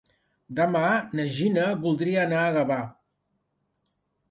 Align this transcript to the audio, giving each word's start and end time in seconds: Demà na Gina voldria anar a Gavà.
Demà 0.59 0.81
na 1.19 1.25
Gina 1.35 1.67
voldria 1.85 2.23
anar 2.29 2.41
a 2.47 2.57
Gavà. 2.59 2.81